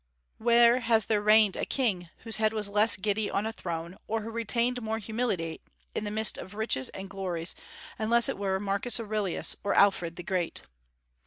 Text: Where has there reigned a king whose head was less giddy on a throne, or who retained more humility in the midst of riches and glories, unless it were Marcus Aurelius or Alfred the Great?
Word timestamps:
Where 0.39 0.79
has 0.79 1.05
there 1.05 1.21
reigned 1.21 1.55
a 1.55 1.63
king 1.63 2.09
whose 2.23 2.37
head 2.37 2.53
was 2.53 2.67
less 2.67 2.97
giddy 2.97 3.29
on 3.29 3.45
a 3.45 3.53
throne, 3.53 3.99
or 4.07 4.21
who 4.21 4.31
retained 4.31 4.81
more 4.81 4.97
humility 4.97 5.61
in 5.93 6.05
the 6.05 6.09
midst 6.09 6.39
of 6.39 6.55
riches 6.55 6.89
and 6.89 7.07
glories, 7.07 7.53
unless 7.99 8.27
it 8.27 8.39
were 8.39 8.59
Marcus 8.59 8.99
Aurelius 8.99 9.55
or 9.63 9.75
Alfred 9.75 10.15
the 10.15 10.23
Great? 10.23 10.63